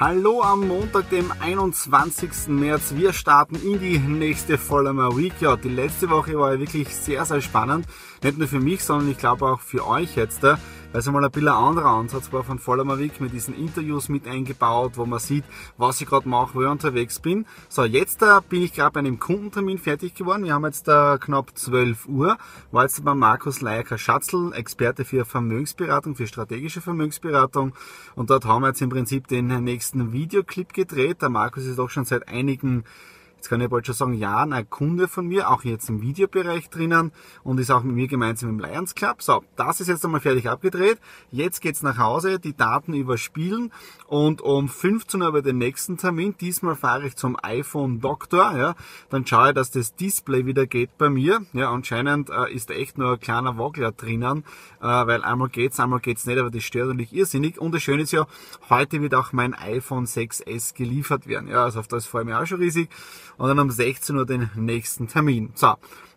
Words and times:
Hallo 0.00 0.40
am 0.40 0.66
Montag, 0.66 1.10
dem 1.10 1.30
21. 1.40 2.48
März. 2.48 2.94
Wir 2.96 3.12
starten 3.12 3.56
in 3.56 3.78
die 3.78 3.98
nächste 3.98 4.56
Vollmer 4.56 5.14
Week. 5.14 5.34
Ja, 5.40 5.56
die 5.56 5.68
letzte 5.68 6.08
Woche 6.08 6.38
war 6.38 6.54
ja 6.54 6.58
wirklich 6.58 6.88
sehr, 6.88 7.26
sehr 7.26 7.42
spannend. 7.42 7.84
Nicht 8.22 8.38
nur 8.38 8.48
für 8.48 8.60
mich, 8.60 8.82
sondern 8.82 9.10
ich 9.10 9.18
glaube 9.18 9.44
auch 9.44 9.60
für 9.60 9.86
euch 9.86 10.16
jetzt 10.16 10.40
weil 10.92 11.00
es 11.00 11.06
einmal 11.06 11.24
ein 11.24 11.30
bisschen 11.30 11.48
anderer 11.48 11.90
Ansatz 11.90 12.32
war 12.32 12.42
von 12.42 12.58
Vollermavik 12.58 13.20
mit 13.20 13.32
diesen 13.32 13.54
Interviews 13.54 14.08
mit 14.08 14.26
eingebaut, 14.26 14.92
wo 14.96 15.06
man 15.06 15.20
sieht, 15.20 15.44
was 15.76 16.00
ich 16.00 16.08
gerade 16.08 16.28
mache, 16.28 16.54
wo 16.54 16.62
ich 16.62 16.68
unterwegs 16.68 17.20
bin. 17.20 17.46
So, 17.68 17.84
jetzt 17.84 18.22
äh, 18.22 18.40
bin 18.48 18.62
ich 18.62 18.72
gerade 18.72 18.92
bei 18.92 19.00
einem 19.00 19.20
Kundentermin 19.20 19.78
fertig 19.78 20.14
geworden. 20.14 20.44
Wir 20.44 20.54
haben 20.54 20.64
jetzt 20.64 20.88
äh, 20.88 21.18
knapp 21.18 21.56
12 21.56 22.08
Uhr. 22.08 22.38
War 22.72 22.82
jetzt 22.82 23.04
bei 23.04 23.14
Markus 23.14 23.60
Leiker 23.60 23.98
Schatzl, 23.98 24.52
Experte 24.52 25.04
für 25.04 25.24
Vermögensberatung, 25.24 26.16
für 26.16 26.26
strategische 26.26 26.80
Vermögensberatung. 26.80 27.72
Und 28.16 28.30
dort 28.30 28.44
haben 28.44 28.62
wir 28.62 28.68
jetzt 28.68 28.82
im 28.82 28.90
Prinzip 28.90 29.28
den 29.28 29.46
nächsten 29.62 30.12
Videoclip 30.12 30.72
gedreht. 30.72 31.22
Der 31.22 31.28
Markus 31.28 31.66
ist 31.66 31.78
auch 31.78 31.90
schon 31.90 32.04
seit 32.04 32.28
einigen 32.28 32.84
jetzt 33.40 33.48
kann 33.48 33.62
ich 33.62 33.70
bald 33.70 33.86
schon 33.86 33.94
sagen, 33.94 34.12
ja, 34.12 34.42
ein 34.42 34.68
Kunde 34.68 35.08
von 35.08 35.26
mir, 35.26 35.48
auch 35.50 35.64
jetzt 35.64 35.88
im 35.88 36.02
Videobereich 36.02 36.68
drinnen 36.68 37.10
und 37.42 37.58
ist 37.58 37.70
auch 37.70 37.82
mit 37.82 37.96
mir 37.96 38.06
gemeinsam 38.06 38.50
im 38.50 38.58
Lions 38.58 38.94
Club. 38.94 39.22
So, 39.22 39.42
das 39.56 39.80
ist 39.80 39.88
jetzt 39.88 40.04
einmal 40.04 40.20
fertig 40.20 40.46
abgedreht. 40.46 40.98
Jetzt 41.30 41.62
geht's 41.62 41.82
nach 41.82 41.96
Hause, 41.96 42.38
die 42.38 42.54
Daten 42.54 42.92
überspielen 42.92 43.72
und 44.08 44.42
um 44.42 44.68
15 44.68 45.22
Uhr 45.22 45.32
bei 45.32 45.40
den 45.40 45.56
nächsten 45.56 45.96
Termin, 45.96 46.34
diesmal 46.38 46.76
fahre 46.76 47.06
ich 47.06 47.16
zum 47.16 47.34
iPhone 47.42 48.02
Doktor, 48.02 48.58
ja, 48.58 48.74
dann 49.08 49.26
schaue 49.26 49.48
ich, 49.48 49.54
dass 49.54 49.70
das 49.70 49.94
Display 49.94 50.44
wieder 50.44 50.66
geht 50.66 50.98
bei 50.98 51.08
mir. 51.08 51.40
Ja, 51.54 51.70
anscheinend 51.72 52.28
äh, 52.28 52.52
ist 52.52 52.68
da 52.68 52.74
echt 52.74 52.98
nur 52.98 53.12
ein 53.12 53.20
kleiner 53.20 53.56
Wackler 53.56 53.92
drinnen, 53.92 54.44
äh, 54.82 54.84
weil 54.84 55.24
einmal 55.24 55.48
geht's, 55.48 55.80
einmal 55.80 56.00
geht's 56.00 56.26
nicht, 56.26 56.38
aber 56.38 56.50
das 56.50 56.62
stört 56.62 56.88
natürlich 56.88 57.14
irrsinnig. 57.14 57.58
Und 57.58 57.74
das 57.74 57.82
Schöne 57.82 58.02
ist 58.02 58.12
ja, 58.12 58.26
heute 58.68 59.00
wird 59.00 59.14
auch 59.14 59.32
mein 59.32 59.54
iPhone 59.54 60.04
6S 60.04 60.74
geliefert 60.74 61.26
werden. 61.26 61.48
Ja, 61.48 61.64
also 61.64 61.80
auf 61.80 61.88
das 61.88 62.04
freue 62.04 62.22
ich 62.22 62.26
mich 62.26 62.34
auch 62.34 62.46
schon 62.46 62.60
riesig 62.60 62.90
und 63.40 63.48
dann 63.48 63.58
um 63.58 63.70
16 63.70 64.16
Uhr 64.16 64.26
den 64.26 64.50
nächsten 64.54 65.08
Termin. 65.08 65.50
So, 65.54 65.74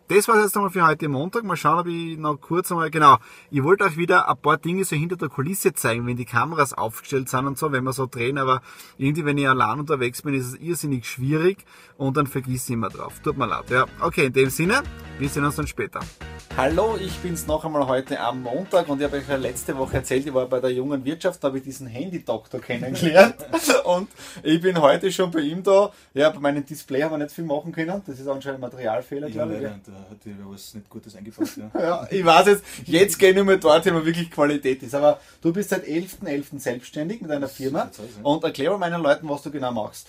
das 0.08 0.28
war 0.28 0.40
jetzt 0.40 0.56
einmal 0.56 0.70
für 0.70 0.86
heute 0.86 1.08
Montag. 1.08 1.44
Mal 1.44 1.56
schauen, 1.56 1.78
ob 1.78 1.86
ich 1.86 2.18
noch 2.18 2.36
kurz 2.36 2.70
einmal, 2.70 2.90
genau, 2.90 3.16
ich 3.50 3.62
wollte 3.62 3.84
euch 3.84 3.96
wieder 3.96 4.28
ein 4.28 4.36
paar 4.36 4.58
Dinge 4.58 4.84
so 4.84 4.96
hinter 4.96 5.16
der 5.16 5.28
Kulisse 5.28 5.72
zeigen, 5.72 6.06
wenn 6.06 6.16
die 6.16 6.26
Kameras 6.26 6.74
aufgestellt 6.74 7.28
sind 7.28 7.46
und 7.46 7.58
so, 7.58 7.72
wenn 7.72 7.84
wir 7.84 7.92
so 7.92 8.06
drehen, 8.06 8.38
aber 8.38 8.60
irgendwie, 8.98 9.24
wenn 9.24 9.38
ich 9.38 9.48
allein 9.48 9.80
unterwegs 9.80 10.22
bin, 10.22 10.34
ist 10.34 10.46
es 10.46 10.54
irrsinnig 10.56 11.06
schwierig 11.06 11.64
und 11.96 12.16
dann 12.16 12.26
vergiss 12.26 12.64
ich 12.64 12.74
immer 12.74 12.90
drauf. 12.90 13.20
Tut 13.20 13.38
mir 13.38 13.46
leid. 13.46 13.70
Ja, 13.70 13.86
okay, 14.00 14.26
in 14.26 14.32
dem 14.32 14.50
Sinne, 14.50 14.82
wir 15.18 15.28
sehen 15.28 15.44
uns 15.44 15.56
dann 15.56 15.66
später. 15.66 16.00
Hallo, 16.56 16.96
ich 17.00 17.16
bin's 17.18 17.48
noch 17.48 17.64
einmal 17.64 17.86
heute 17.88 18.20
am 18.20 18.42
Montag 18.42 18.88
und 18.88 19.00
ich 19.00 19.04
habe 19.04 19.16
euch 19.16 19.28
ja 19.28 19.34
letzte 19.34 19.76
Woche 19.76 19.96
erzählt, 19.96 20.24
ich 20.24 20.32
war 20.32 20.46
bei 20.46 20.60
der 20.60 20.70
jungen 20.70 21.04
Wirtschaft, 21.04 21.42
da 21.42 21.48
habe 21.48 21.58
ich 21.58 21.64
diesen 21.64 21.88
Handy-Doktor 21.88 22.60
kennengelernt 22.60 23.34
und 23.84 24.08
ich 24.42 24.60
bin 24.60 24.80
heute 24.80 25.10
schon 25.10 25.32
bei 25.32 25.40
ihm 25.40 25.64
da. 25.64 25.90
Ja, 26.12 26.30
bei 26.30 26.38
meinem 26.38 26.64
Display 26.64 27.02
haben 27.02 27.12
wir 27.12 27.18
nicht 27.18 27.32
viel 27.32 27.44
machen 27.44 27.72
können, 27.72 28.02
das 28.06 28.20
ist 28.20 28.28
anscheinend 28.28 28.62
ein 28.62 28.70
Materialfehler, 28.70 29.30
glaube 29.30 29.56
ich. 29.56 29.93
Da 29.94 30.10
hat 30.10 30.24
dir 30.24 30.36
was 30.40 30.74
nicht 30.74 30.90
Gutes 30.90 31.14
eingepasst. 31.14 31.56
Ja. 31.56 31.70
ja, 31.80 32.08
ich 32.10 32.24
weiß 32.24 32.46
jetzt, 32.48 32.64
jetzt 32.86 33.18
gehe 33.18 33.30
ich 33.30 33.36
nur 33.36 33.44
mal 33.44 33.58
dort, 33.58 33.86
wo 33.86 34.04
wirklich 34.04 34.30
Qualität 34.30 34.82
ist, 34.82 34.94
aber 34.94 35.20
du 35.40 35.52
bist 35.52 35.70
seit 35.70 35.84
11.11. 35.84 36.24
.11. 36.24 36.58
selbstständig 36.58 37.20
mit 37.20 37.30
deiner 37.30 37.48
Firma 37.48 37.90
und 38.22 38.42
erklär 38.42 38.70
mal 38.70 38.78
meinen 38.78 39.02
Leuten, 39.02 39.28
was 39.28 39.42
du 39.42 39.52
genau 39.52 39.72
machst. 39.72 40.08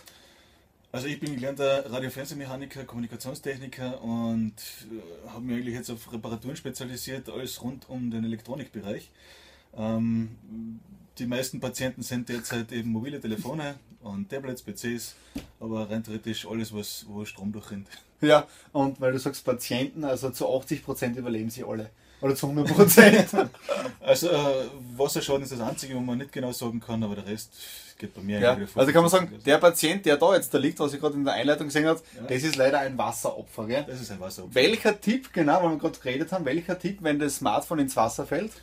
Also 0.91 1.07
ich 1.07 1.19
bin 1.19 1.35
gelernter 1.35 1.91
Radio-Fernsehmechaniker, 1.91 2.85
Kommunikationstechniker 2.85 4.01
und 4.01 4.53
äh, 4.53 5.29
habe 5.29 5.41
mich 5.41 5.57
eigentlich 5.57 5.75
jetzt 5.75 5.91
auf 5.91 6.11
Reparaturen 6.11 6.55
spezialisiert, 6.55 7.29
alles 7.29 7.61
rund 7.61 7.87
um 7.89 8.09
den 8.09 8.23
Elektronikbereich. 8.23 9.11
Ähm, 9.77 10.31
die 11.17 11.25
meisten 11.25 11.59
Patienten 11.59 12.03
sind 12.03 12.29
derzeit 12.29 12.71
eben 12.71 12.91
mobile 12.91 13.19
Telefone 13.19 13.75
und 14.01 14.29
Tablets, 14.29 14.61
PCs, 14.61 15.15
aber 15.59 15.89
rein 15.89 16.03
theoretisch 16.03 16.47
alles, 16.47 16.73
was, 16.73 17.05
wo 17.07 17.25
Strom 17.25 17.51
durchrennt. 17.51 17.87
Ja, 18.21 18.47
und 18.71 19.01
weil 19.01 19.11
du 19.11 19.19
sagst 19.19 19.43
Patienten, 19.43 20.05
also 20.05 20.29
zu 20.29 20.49
80 20.49 20.85
Prozent 20.85 21.17
überleben 21.17 21.49
sie 21.49 21.65
alle. 21.65 21.89
Oder 22.21 22.33
zu 22.33 22.47
100 22.47 22.73
Prozent. 22.73 23.27
also 23.99 24.29
äh, 24.29 24.65
Wasserschaden 24.95 25.43
ist 25.43 25.51
das 25.51 25.59
Einzige, 25.59 25.95
wo 25.95 25.99
man 25.99 26.17
nicht 26.17 26.31
genau 26.31 26.51
sagen 26.53 26.79
kann, 26.79 27.03
aber 27.03 27.15
der 27.15 27.27
Rest 27.27 27.53
geht 27.99 28.13
bei 28.15 28.21
mir 28.21 28.39
ja. 28.39 28.57
Also 28.73 28.91
kann 28.91 29.01
man 29.01 29.09
sagen, 29.09 29.39
der 29.45 29.57
Patient, 29.57 30.05
der 30.05 30.17
da 30.17 30.33
jetzt 30.33 30.53
da 30.53 30.57
liegt, 30.57 30.79
was 30.79 30.93
ich 30.93 30.99
gerade 30.99 31.15
in 31.15 31.25
der 31.25 31.33
Einleitung 31.33 31.67
gesehen 31.67 31.85
habe, 31.85 32.01
ja. 32.15 32.23
das 32.23 32.43
ist 32.43 32.55
leider 32.55 32.79
ein 32.79 32.97
Wasseropfer. 32.97 33.67
Gell? 33.67 33.85
Das 33.87 34.01
ist 34.01 34.09
ein 34.09 34.19
Wasseropfer. 34.19 34.55
Welcher 34.55 34.99
Tipp, 34.99 35.31
genau, 35.33 35.61
weil 35.61 35.71
wir 35.71 35.77
gerade 35.77 35.99
geredet 35.99 36.31
haben, 36.31 36.45
welcher 36.45 36.79
Tipp, 36.79 36.99
wenn 37.01 37.19
das 37.19 37.35
Smartphone 37.35 37.79
ins 37.79 37.95
Wasser 37.95 38.25
fällt? 38.25 38.53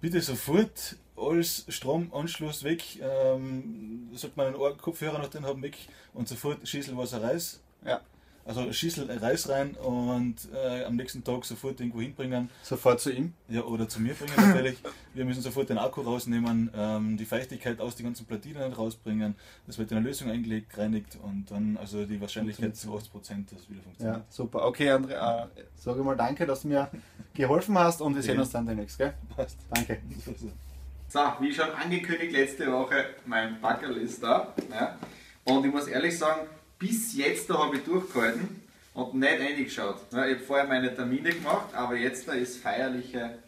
Bitte 0.00 0.20
sofort 0.20 0.96
alles 1.20 1.64
Stromanschluss 1.68 2.64
weg, 2.64 2.82
ähm, 3.00 4.08
sagt 4.14 4.36
man 4.36 4.54
einen 4.54 4.78
Kopfhörer 4.78 5.18
noch 5.18 5.28
den 5.28 5.44
haben 5.44 5.62
weg 5.62 5.76
und 6.14 6.28
sofort 6.28 6.66
Schießelwasser 6.66 7.22
raus. 7.22 7.60
Ja 7.84 8.00
also 8.44 8.72
Schüssel 8.72 9.10
Reis 9.10 9.48
rein 9.48 9.74
und 9.74 10.36
äh, 10.52 10.84
am 10.84 10.96
nächsten 10.96 11.22
Tag 11.22 11.44
sofort 11.44 11.80
irgendwo 11.80 12.00
hinbringen. 12.00 12.50
Sofort 12.62 13.00
zu 13.00 13.12
ihm? 13.12 13.34
Ja, 13.48 13.62
oder 13.62 13.88
zu 13.88 14.00
mir 14.00 14.14
bringen 14.14 14.32
natürlich. 14.36 14.78
Wir 15.14 15.24
müssen 15.24 15.42
sofort 15.42 15.68
den 15.68 15.78
Akku 15.78 16.00
rausnehmen, 16.02 16.70
ähm, 16.74 17.16
die 17.16 17.24
Feuchtigkeit 17.24 17.80
aus 17.80 17.96
den 17.96 18.06
ganzen 18.06 18.26
Platinen 18.26 18.72
rausbringen. 18.72 19.34
Das 19.66 19.78
wird 19.78 19.90
in 19.90 19.98
eine 19.98 20.06
Lösung 20.06 20.30
eingelegt, 20.30 20.76
reinigt 20.76 21.18
und 21.22 21.50
dann 21.50 21.76
also 21.76 22.04
die 22.04 22.20
Wahrscheinlichkeit 22.20 22.76
zu 22.76 22.94
80 22.94 23.12
Prozent, 23.12 23.52
dass 23.52 23.60
es 23.60 23.70
wieder 23.70 23.82
funktioniert. 23.82 24.18
Ja, 24.18 24.24
super. 24.28 24.66
Okay, 24.66 24.90
André, 24.90 25.12
äh, 25.12 25.46
sage 25.76 26.02
mal 26.02 26.16
danke, 26.16 26.46
dass 26.46 26.62
du 26.62 26.68
mir 26.68 26.90
geholfen 27.34 27.78
hast 27.78 28.00
und 28.00 28.14
wir 28.14 28.22
sehen 28.22 28.38
uns 28.38 28.50
dann 28.50 28.66
demnächst, 28.66 28.98
gell? 28.98 29.14
Passt. 29.34 29.58
Danke. 29.70 30.00
So, 31.12 31.18
wie 31.40 31.52
schon 31.52 31.68
angekündigt 31.72 32.30
letzte 32.30 32.70
Woche, 32.70 33.04
mein 33.26 33.60
Backerl 33.60 33.96
ist 33.96 34.22
da. 34.22 34.54
Ja. 34.70 34.96
Und 35.42 35.66
ich 35.66 35.72
muss 35.72 35.88
ehrlich 35.88 36.16
sagen, 36.16 36.46
bis 36.78 37.16
jetzt 37.16 37.50
da 37.50 37.58
habe 37.58 37.78
ich 37.78 37.82
durchgehalten 37.82 38.62
und 38.94 39.14
nicht 39.14 39.40
reingeschaut. 39.40 39.96
Ja, 40.12 40.24
ich 40.26 40.36
habe 40.36 40.44
vorher 40.44 40.68
meine 40.68 40.94
Termine 40.94 41.30
gemacht, 41.30 41.74
aber 41.74 41.96
jetzt 41.96 42.28
da 42.28 42.34
ist 42.34 42.62
feierliche 42.62 43.40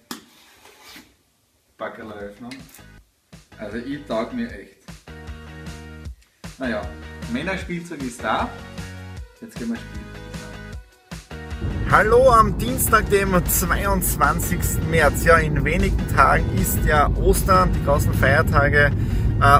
Backerlöffnung. 1.78 2.50
Also 3.58 3.76
ich 3.76 4.04
tauge 4.06 4.34
mir 4.34 4.50
echt. 4.50 4.78
Naja, 6.58 6.82
Männerspielzeug 7.32 8.02
ist 8.02 8.24
da. 8.24 8.50
Jetzt 9.40 9.56
gehen 9.56 9.68
wir 9.68 9.76
spielen. 9.76 10.01
Hallo 11.90 12.30
am 12.30 12.56
Dienstag, 12.58 13.10
dem 13.10 13.34
22. 13.44 14.58
März. 14.90 15.24
Ja, 15.24 15.36
in 15.36 15.64
wenigen 15.64 15.98
Tagen 16.16 16.44
ist 16.56 16.78
ja 16.86 17.10
Ostern, 17.16 17.70
die 17.72 17.84
großen 17.84 18.14
Feiertage 18.14 18.90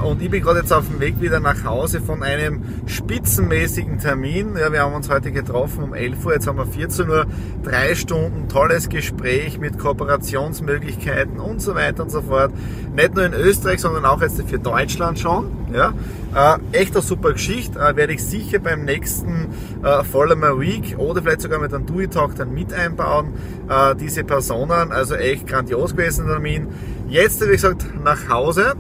und 0.05 0.23
ich 0.23 0.31
bin 0.31 0.43
gerade 0.43 0.61
jetzt 0.61 0.73
auf 0.73 0.87
dem 0.87 1.01
Weg 1.01 1.21
wieder 1.21 1.41
nach 1.41 1.65
Hause 1.65 2.01
von 2.01 2.23
einem 2.23 2.63
spitzenmäßigen 2.87 3.99
Termin. 3.99 4.57
Ja, 4.57 4.73
wir 4.73 4.83
haben 4.83 4.95
uns 4.95 5.11
heute 5.11 5.33
getroffen 5.33 5.83
um 5.83 5.93
11 5.93 6.25
Uhr, 6.25 6.35
jetzt 6.35 6.47
haben 6.47 6.59
wir 6.59 6.67
14 6.67 7.09
Uhr, 7.09 7.27
drei 7.65 7.97
Stunden, 7.97 8.49
tolles 8.49 8.89
Gespräch 8.89 9.59
mit 9.59 9.81
Kooperationsmöglichkeiten 9.81 11.41
und 11.41 11.61
so 11.61 11.75
weiter 11.75 12.05
und 12.05 12.11
so 12.11 12.23
fort. 12.23 12.53
Nicht 12.95 13.17
nur 13.17 13.25
in 13.25 13.35
Österreich, 13.35 13.81
sondern 13.81 14.05
auch 14.05 14.23
jetzt 14.23 14.41
für 14.43 14.61
Deutschland 14.61 15.19
schon. 15.19 15.51
Ja, 15.73 15.95
äh, 16.35 16.79
echt 16.79 16.95
eine 16.95 17.03
super 17.03 17.33
Geschichte. 17.33 17.79
Äh, 17.81 17.97
werde 17.97 18.13
ich 18.13 18.25
sicher 18.25 18.61
beim 18.61 18.85
nächsten 18.85 19.49
äh, 19.83 20.05
Follow 20.05 20.61
Week 20.61 20.97
oder 20.99 21.23
vielleicht 21.23 21.41
sogar 21.41 21.59
mit 21.59 21.75
einem 21.75 21.87
Do 21.87 22.07
Talk 22.07 22.37
dann 22.37 22.55
mit 22.55 22.73
einbauen. 22.73 23.33
Äh, 23.69 23.97
diese 23.97 24.23
Personen, 24.23 24.93
also 24.93 25.17
echt 25.17 25.47
grandios 25.47 25.97
gewesen, 25.97 26.27
Termin. 26.27 26.69
Jetzt, 27.09 27.43
wie 27.43 27.51
gesagt, 27.51 27.85
nach 28.05 28.29
Hause 28.29 28.75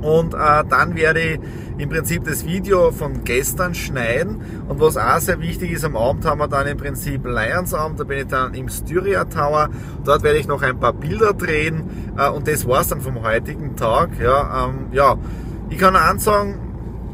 Und 0.00 0.34
äh, 0.34 0.64
dann 0.68 0.96
werde 0.96 1.20
ich 1.20 1.40
im 1.78 1.88
Prinzip 1.88 2.24
das 2.24 2.44
Video 2.44 2.90
von 2.90 3.24
gestern 3.24 3.74
schneiden. 3.74 4.42
Und 4.68 4.80
was 4.80 4.96
auch 4.96 5.18
sehr 5.18 5.40
wichtig 5.40 5.72
ist, 5.72 5.84
am 5.84 5.96
Abend 5.96 6.24
haben 6.24 6.38
wir 6.38 6.48
dann 6.48 6.66
im 6.66 6.76
Prinzip 6.76 7.24
Lions 7.24 7.72
Abend, 7.72 8.00
da 8.00 8.04
bin 8.04 8.18
ich 8.18 8.26
dann 8.26 8.54
im 8.54 8.68
Styria 8.68 9.24
Tower. 9.24 9.68
Dort 10.04 10.22
werde 10.22 10.38
ich 10.38 10.48
noch 10.48 10.62
ein 10.62 10.78
paar 10.78 10.92
Bilder 10.92 11.32
drehen 11.32 12.14
äh, 12.16 12.28
und 12.28 12.48
das 12.48 12.66
war's 12.66 12.88
dann 12.88 13.00
vom 13.00 13.22
heutigen 13.22 13.76
Tag. 13.76 14.10
Ja, 14.20 14.66
ähm, 14.66 14.88
ja. 14.92 15.16
ich 15.70 15.78
kann 15.78 15.94
ansagen, 15.94 16.67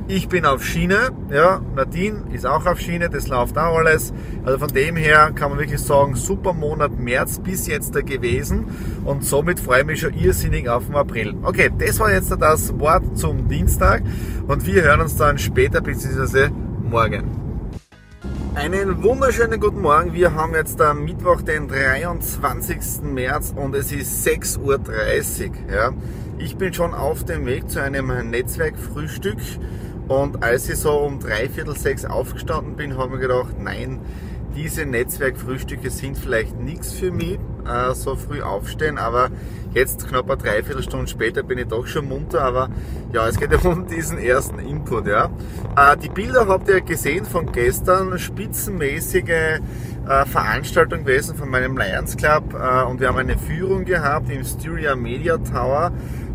ich 0.06 0.28
bin 0.28 0.44
auf 0.44 0.64
Schiene, 0.64 1.10
ja, 1.30 1.60
Nadine 1.74 2.24
ist 2.32 2.46
auch 2.46 2.66
auf 2.66 2.78
Schiene, 2.78 3.08
das 3.08 3.28
läuft 3.28 3.56
auch 3.56 3.78
alles. 3.78 4.12
Also 4.44 4.58
von 4.58 4.68
dem 4.68 4.96
her 4.96 5.32
kann 5.34 5.50
man 5.50 5.58
wirklich 5.58 5.80
sagen, 5.80 6.14
super 6.14 6.52
Monat 6.52 6.98
März 6.98 7.38
bis 7.38 7.66
jetzt 7.66 7.94
da 7.94 8.02
gewesen 8.02 8.66
und 9.04 9.24
somit 9.24 9.60
freue 9.60 9.80
ich 9.80 9.86
mich 9.86 10.00
schon 10.00 10.14
irrsinnig 10.14 10.68
auf 10.68 10.86
den 10.86 10.96
April. 10.96 11.34
Okay, 11.42 11.70
das 11.78 11.98
war 12.00 12.12
jetzt 12.12 12.30
das 12.30 12.78
Wort 12.78 13.16
zum 13.16 13.48
Dienstag 13.48 14.02
und 14.46 14.66
wir 14.66 14.82
hören 14.82 15.00
uns 15.00 15.16
dann 15.16 15.38
später 15.38 15.80
bzw. 15.80 16.50
morgen. 16.82 17.40
Einen 18.54 19.02
wunderschönen 19.02 19.58
guten 19.58 19.80
Morgen. 19.80 20.12
Wir 20.12 20.32
haben 20.32 20.54
jetzt 20.54 20.80
am 20.80 21.04
Mittwoch, 21.04 21.42
den 21.42 21.66
23. 21.66 23.02
März 23.02 23.52
und 23.56 23.74
es 23.74 23.90
ist 23.90 24.24
6.30 24.24 24.60
Uhr. 24.60 24.78
Ja. 25.74 25.90
Ich 26.38 26.56
bin 26.56 26.72
schon 26.72 26.94
auf 26.94 27.24
dem 27.24 27.46
Weg 27.46 27.68
zu 27.68 27.82
einem 27.82 28.30
Netzwerkfrühstück 28.30 29.38
und 30.08 30.42
als 30.42 30.68
ich 30.68 30.76
so 30.76 30.92
um 30.92 31.18
drei 31.18 31.48
Viertel 31.48 31.76
sechs 31.76 32.04
aufgestanden 32.04 32.76
bin, 32.76 32.96
habe 32.98 33.14
ich 33.14 33.20
gedacht, 33.22 33.56
nein, 33.58 34.00
diese 34.54 34.86
Netzwerkfrühstücke 34.86 35.90
sind 35.90 36.16
vielleicht 36.16 36.58
nichts 36.60 36.92
für 36.92 37.10
mich, 37.10 37.38
äh, 37.66 37.94
so 37.94 38.14
früh 38.14 38.40
aufstehen, 38.40 38.98
aber 38.98 39.30
jetzt 39.72 40.06
knapp 40.06 40.30
eine 40.30 40.40
Dreiviertelstunde 40.40 41.08
später 41.08 41.42
bin 41.42 41.58
ich 41.58 41.66
doch 41.66 41.86
schon 41.86 42.08
munter, 42.08 42.42
aber 42.42 42.68
ja, 43.12 43.26
es 43.26 43.38
geht 43.38 43.50
ja 43.50 43.58
um 43.68 43.86
diesen 43.86 44.18
ersten 44.18 44.60
Input, 44.60 45.06
ja. 45.06 45.30
Äh, 45.76 45.96
die 45.96 46.08
Bilder 46.08 46.46
habt 46.46 46.68
ihr 46.68 46.80
gesehen 46.82 47.24
von 47.24 47.50
gestern, 47.50 48.16
spitzenmäßige 48.18 49.28
äh, 49.28 49.60
Veranstaltung 50.26 51.04
gewesen 51.04 51.34
von 51.36 51.48
meinem 51.48 51.76
Lions 51.76 52.16
Club 52.16 52.54
äh, 52.54 52.84
und 52.84 53.00
wir 53.00 53.08
haben 53.08 53.18
eine 53.18 53.36
Führung 53.36 53.84
gehabt 53.84 54.30
im 54.30 54.44
Styria 54.44 54.94
Media 54.94 55.38
Tower 55.38 55.90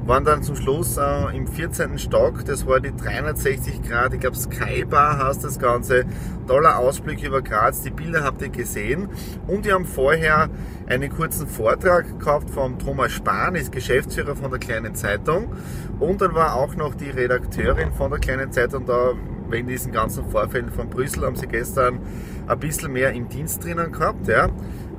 waren 0.09 0.25
dann 0.25 0.41
zum 0.41 0.55
Schluss 0.55 0.97
äh, 0.97 1.37
im 1.37 1.45
14. 1.45 1.99
Stock, 1.99 2.43
das 2.43 2.65
war 2.65 2.79
die 2.79 2.95
360 2.95 3.83
Grad, 3.83 4.11
ich 4.11 4.19
glaube 4.19 4.35
Skybar 4.35 5.19
heißt 5.19 5.43
das 5.43 5.59
Ganze, 5.59 6.03
toller 6.47 6.79
Ausblick 6.79 7.23
über 7.23 7.43
Graz, 7.43 7.83
die 7.83 7.91
Bilder 7.91 8.23
habt 8.23 8.41
ihr 8.41 8.49
gesehen. 8.49 9.09
Und 9.45 9.65
wir 9.65 9.75
haben 9.75 9.85
vorher 9.85 10.49
einen 10.87 11.11
kurzen 11.11 11.47
Vortrag 11.47 12.19
gehabt 12.19 12.49
vom 12.49 12.79
Thomas 12.79 13.11
Spahn, 13.11 13.53
ist 13.53 13.71
Geschäftsführer 13.71 14.35
von 14.35 14.49
der 14.49 14.59
Kleinen 14.59 14.95
Zeitung. 14.95 15.53
Und 15.99 16.21
dann 16.21 16.33
war 16.33 16.55
auch 16.55 16.75
noch 16.75 16.95
die 16.95 17.11
Redakteurin 17.11 17.93
von 17.93 18.09
der 18.09 18.19
Kleinen 18.19 18.51
Zeitung 18.51 18.87
da, 18.87 19.13
wegen 19.51 19.67
diesen 19.67 19.91
ganzen 19.91 20.29
Vorfällen 20.29 20.71
von 20.71 20.89
Brüssel 20.89 21.25
haben 21.25 21.35
sie 21.35 21.47
gestern 21.47 21.99
ein 22.47 22.59
bisschen 22.59 22.91
mehr 22.91 23.11
im 23.13 23.29
Dienst 23.29 23.63
drinnen 23.63 23.91
gehabt, 23.91 24.27
ja. 24.27 24.49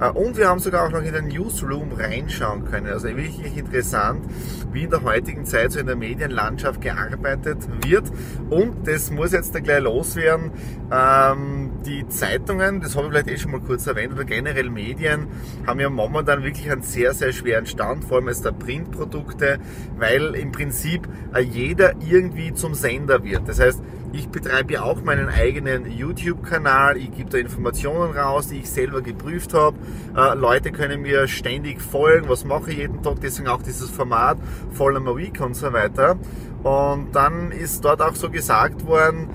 Äh, 0.01 0.11
und 0.11 0.37
wir 0.37 0.49
haben 0.49 0.59
sogar 0.59 0.87
auch 0.87 0.91
noch 0.91 1.03
in 1.03 1.13
den 1.13 1.29
Newsroom 1.29 1.93
reinschauen 1.93 2.65
können. 2.65 2.87
Also 2.87 3.09
wirklich 3.09 3.57
interessant, 3.57 4.25
wie 4.73 4.85
in 4.85 4.91
der 4.91 5.03
heutigen 5.03 5.45
Zeit 5.45 5.73
so 5.73 5.81
in 5.81 5.87
der 5.87 5.97
Medienlandschaft 5.97 6.81
gearbeitet 6.81 7.59
wird. 7.85 8.05
Und 8.49 8.87
das 8.89 9.11
muss 9.11 9.33
jetzt 9.33 9.55
da 9.55 9.61
gleich 9.61 9.83
loswerden. 9.83 10.53
Ähm, 10.91 11.73
die 11.85 12.09
Zeitungen, 12.09 12.81
das 12.81 12.97
habe 12.97 13.07
ich 13.07 13.13
vielleicht 13.13 13.29
eh 13.29 13.39
schon 13.39 13.53
mal 13.53 13.61
kurz 13.61 13.87
erwähnt, 13.87 14.15
oder 14.15 14.25
generell 14.25 14.71
Medien, 14.71 15.29
haben 15.67 15.81
ja 15.81 15.91
momentan 15.91 16.43
wirklich 16.43 16.71
einen 16.71 16.83
sehr, 16.83 17.13
sehr 17.15 17.33
schweren 17.33 17.67
Stand, 17.67 18.05
vor 18.05 18.19
allem 18.19 18.29
als 18.29 18.43
der 18.43 18.53
Printprodukte, 18.53 19.59
weil 19.99 20.35
im 20.35 20.53
Prinzip 20.53 21.09
äh, 21.35 21.41
jeder 21.41 21.95
irgendwie 22.01 22.55
zum 22.55 22.75
Sender 22.75 23.23
wird. 23.23 23.49
Das 23.49 23.61
heißt, 23.61 23.81
ich 24.13 24.29
betreibe 24.29 24.75
ja 24.75 24.83
auch 24.83 25.03
meinen 25.03 25.29
eigenen 25.29 25.91
YouTube-Kanal. 25.91 26.97
Ich 26.97 27.13
gebe 27.13 27.31
da 27.31 27.39
Informationen 27.39 28.13
raus, 28.17 28.49
die 28.49 28.59
ich 28.59 28.71
selber 28.71 29.03
geprüft 29.03 29.55
habe. 29.55 29.77
Äh, 30.17 30.35
Leute 30.35 30.73
können 30.73 31.03
mir 31.03 31.29
ständig 31.29 31.81
folgen, 31.81 32.29
was 32.29 32.45
mache 32.45 32.73
ich 32.73 32.79
jeden 32.79 33.03
Tag. 33.03 33.21
Deswegen 33.23 33.49
auch 33.49 33.63
dieses 33.63 33.91
Format 33.91 34.39
Follow 34.73 35.17
Week 35.17 35.41
und 35.41 35.55
so 35.55 35.73
weiter. 35.73 36.17
Und 36.63 37.15
dann 37.15 37.53
ist 37.53 37.85
dort 37.85 38.03
auch 38.03 38.15
so 38.15 38.31
gesagt 38.31 38.87
worden, 38.87 39.29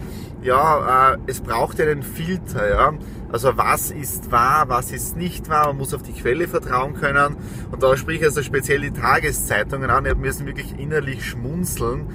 ja, 0.44 1.14
äh, 1.14 1.18
es 1.26 1.42
braucht 1.42 1.82
einen 1.82 2.04
Filter, 2.04 2.70
ja. 2.70 2.94
Also 3.32 3.58
was 3.58 3.92
ist 3.92 4.32
wahr, 4.32 4.66
was 4.68 4.92
ist 4.92 5.18
nicht 5.18 5.50
wahr, 5.50 5.68
man 5.68 5.78
muss 5.78 5.94
auf 5.94 6.04
die 6.04 6.14
Quelle 6.14 6.48
vertrauen 6.48 6.94
können. 6.94 7.36
Und 7.72 7.82
da 7.82 7.98
sprich 7.98 8.20
ich 8.20 8.26
also 8.26 8.44
speziell 8.44 8.82
die 8.82 8.92
Tageszeitungen 8.92 9.90
an, 9.90 10.06
wir 10.06 10.16
müssen 10.16 10.46
wirklich 10.46 10.78
innerlich 10.80 11.26
schmunzeln. 11.26 12.08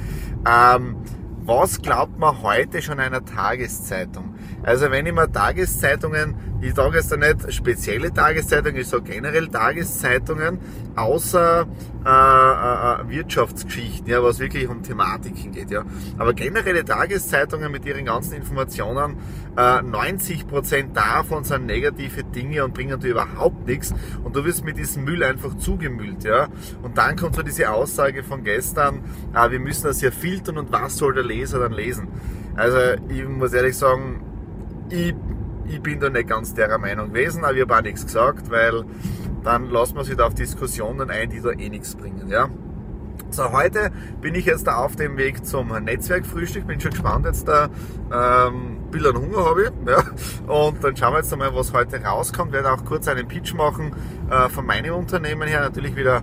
Ähm, 0.48 0.96
was 1.50 1.82
glaubt 1.82 2.16
man 2.16 2.42
heute 2.42 2.80
schon 2.80 3.00
einer 3.00 3.24
Tageszeitung? 3.24 4.29
Also 4.62 4.90
wenn 4.90 5.06
ich 5.06 5.14
mir 5.14 5.30
Tageszeitungen, 5.30 6.34
ich 6.60 6.74
sage 6.74 6.98
jetzt 6.98 7.16
nicht 7.16 7.52
spezielle 7.52 8.12
Tageszeitungen, 8.12 8.80
ich 8.80 8.88
sage 8.88 9.04
generell 9.04 9.48
Tageszeitungen, 9.48 10.58
außer 10.96 11.66
äh, 12.04 12.08
äh, 12.08 13.02
äh, 13.02 13.08
Wirtschaftsgeschichten, 13.08 14.06
ja, 14.06 14.22
was 14.22 14.38
wirklich 14.38 14.68
um 14.68 14.82
Thematiken 14.82 15.52
geht. 15.52 15.70
Ja. 15.70 15.84
Aber 16.18 16.34
generelle 16.34 16.84
Tageszeitungen 16.84 17.72
mit 17.72 17.86
ihren 17.86 18.04
ganzen 18.04 18.34
Informationen, 18.34 19.16
äh, 19.56 19.80
90% 19.82 20.92
davon 20.92 21.44
sind 21.44 21.66
negative 21.66 22.24
Dinge 22.24 22.64
und 22.64 22.74
bringen 22.74 23.00
dir 23.00 23.12
überhaupt 23.12 23.66
nichts 23.66 23.94
und 24.22 24.36
du 24.36 24.44
wirst 24.44 24.64
mit 24.64 24.76
diesem 24.76 25.04
Müll 25.04 25.22
einfach 25.24 25.56
zugemüllt. 25.56 26.24
Ja. 26.24 26.48
Und 26.82 26.98
dann 26.98 27.16
kommt 27.16 27.36
so 27.36 27.42
diese 27.42 27.70
Aussage 27.70 28.22
von 28.22 28.44
gestern, 28.44 29.00
äh, 29.34 29.50
wir 29.50 29.60
müssen 29.60 29.84
das 29.84 30.02
ja 30.02 30.10
filtern 30.10 30.58
und 30.58 30.70
was 30.70 30.98
soll 30.98 31.14
der 31.14 31.24
Leser 31.24 31.58
dann 31.58 31.72
lesen? 31.72 32.08
Also 32.56 32.76
ich 33.08 33.26
muss 33.26 33.52
ehrlich 33.52 33.76
sagen, 33.76 34.20
ich, 34.90 35.14
ich 35.66 35.80
bin 35.80 36.00
da 36.00 36.10
nicht 36.10 36.28
ganz 36.28 36.54
der 36.54 36.76
Meinung 36.78 37.08
gewesen, 37.08 37.44
aber 37.44 37.54
ich 37.54 37.62
habe 37.62 37.76
auch 37.76 37.82
nichts 37.82 38.04
gesagt, 38.04 38.50
weil 38.50 38.84
dann 39.42 39.70
lassen 39.70 39.96
wir 39.96 40.04
sich 40.04 40.16
da 40.16 40.26
auf 40.26 40.34
Diskussionen 40.34 41.10
ein, 41.10 41.30
die 41.30 41.40
da 41.40 41.50
eh 41.50 41.68
nichts 41.68 41.94
bringen. 41.94 42.28
Ja? 42.28 42.48
So, 43.30 43.52
heute 43.52 43.92
bin 44.20 44.34
ich 44.34 44.44
jetzt 44.46 44.66
da 44.66 44.76
auf 44.76 44.96
dem 44.96 45.16
Weg 45.16 45.46
zum 45.46 45.68
Netzwerkfrühstück. 45.68 46.66
Bin 46.66 46.80
schon 46.80 46.90
gespannt 46.90 47.26
jetzt 47.26 47.46
da. 47.46 47.68
Ähm, 48.12 48.78
Bill 48.90 49.06
und 49.06 49.18
Hunger 49.18 49.44
habe 49.44 49.64
ich. 49.64 49.70
Ja. 49.86 50.02
Und 50.52 50.82
dann 50.82 50.96
schauen 50.96 51.12
wir 51.12 51.18
jetzt 51.18 51.32
einmal, 51.32 51.54
was 51.54 51.72
heute 51.72 52.02
rauskommt. 52.02 52.50
Werde 52.52 52.72
auch 52.72 52.84
kurz 52.84 53.06
einen 53.06 53.28
Pitch 53.28 53.54
machen 53.54 53.92
äh, 54.30 54.48
von 54.48 54.66
meinem 54.66 54.96
Unternehmen 54.96 55.46
her. 55.46 55.60
Natürlich 55.60 55.94
wieder 55.94 56.22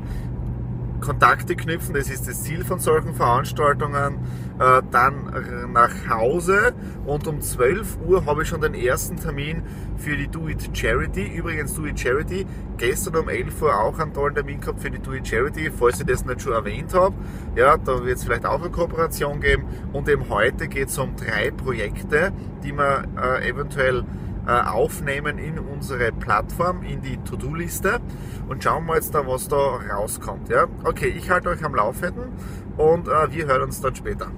Kontakte 1.02 1.56
knüpfen, 1.56 1.94
das 1.94 2.10
ist 2.10 2.28
das 2.28 2.44
Ziel 2.44 2.64
von 2.64 2.80
solchen 2.80 3.14
Veranstaltungen. 3.14 4.20
Äh, 4.60 4.82
dann 4.92 5.72
nach 5.72 6.10
Hause 6.10 6.74
und 7.06 7.28
um 7.28 7.42
12 7.42 8.00
Uhr 8.06 8.26
habe 8.26 8.42
ich 8.42 8.50
schon 8.50 8.62
den 8.62 8.74
ersten 8.74 9.18
Termin 9.18 9.62
für 9.98 10.18
die 10.18 10.28
Do 10.28 10.48
It 10.48 10.76
Charity. 10.76 11.28
Übrigens 11.28 11.76
Do 11.76 11.86
It 11.86 12.00
Charity, 12.00 12.46
gestern 12.78 13.18
um 13.18 13.30
11 13.30 13.62
Uhr 13.62 13.80
auch 13.80 14.00
einen 14.00 14.14
tollen 14.14 14.34
Termin 14.34 14.60
gehabt 14.60 14.82
für 14.82 14.90
die 14.90 15.00
Do 15.00 15.14
It 15.14 15.28
Charity, 15.28 15.70
falls 15.70 16.00
ich 16.00 16.08
das 16.08 16.26
nicht 16.26 16.42
schon 16.42 16.54
erwähnt 16.54 16.94
habe. 16.94 17.16
Ja, 17.56 17.78
da 17.78 18.04
wird 18.04 18.18
es 18.18 18.24
vielleicht 18.24 18.46
auch 18.46 18.62
eine 18.62 18.72
Kooperation 18.72 19.42
geben. 19.42 19.66
Und 19.94 20.10
eben 20.10 20.30
heute 20.30 20.68
geht 20.68 20.90
es 20.90 20.98
um 20.98 21.16
drei 21.16 21.52
Projekte, 21.52 22.32
die 22.64 22.72
man 22.72 23.16
äh, 23.18 23.48
eventuell 23.48 24.04
aufnehmen 24.52 25.38
in 25.38 25.60
unsere 25.60 26.12
Plattform, 26.12 26.84
in 26.84 27.02
die 27.02 27.18
To-Do-Liste 27.18 28.00
und 28.48 28.64
schauen 28.64 28.86
wir 28.86 28.96
jetzt 28.96 29.14
da, 29.14 29.28
was 29.28 29.48
da 29.48 29.58
rauskommt. 29.58 30.50
Ja? 30.50 30.68
Okay, 30.84 31.08
ich 31.08 31.30
halte 31.30 31.50
euch 31.50 31.64
am 31.64 31.76
Laufenden 31.76 32.32
und 32.78 33.08
äh, 33.08 33.32
wir 33.32 33.46
hören 33.46 33.64
uns 33.64 33.82
dann 33.82 33.96
später. 33.96 34.32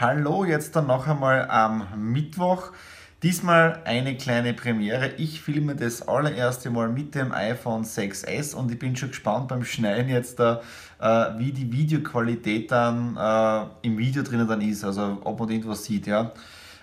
Hallo, 0.00 0.44
jetzt 0.44 0.76
dann 0.76 0.86
noch 0.86 1.08
einmal 1.08 1.48
am 1.48 2.12
Mittwoch. 2.12 2.70
Diesmal 3.24 3.82
eine 3.84 4.16
kleine 4.16 4.54
Premiere. 4.54 5.14
Ich 5.16 5.40
filme 5.40 5.74
das 5.74 6.06
allererste 6.06 6.70
Mal 6.70 6.88
mit 6.88 7.16
dem 7.16 7.32
iPhone 7.32 7.82
6S 7.82 8.54
und 8.54 8.70
ich 8.70 8.78
bin 8.78 8.94
schon 8.94 9.08
gespannt 9.08 9.48
beim 9.48 9.64
Schneiden 9.64 10.08
jetzt 10.08 10.38
da, 10.38 10.60
äh, 11.00 11.36
wie 11.38 11.50
die 11.50 11.72
Videoqualität 11.72 12.70
dann 12.70 13.16
äh, 13.16 13.86
im 13.86 13.98
Video 13.98 14.22
drinnen 14.22 14.46
dann 14.46 14.60
ist, 14.60 14.84
also 14.84 15.18
ob 15.24 15.40
man 15.40 15.50
irgendwas 15.50 15.82
sieht, 15.82 16.06
ja. 16.06 16.32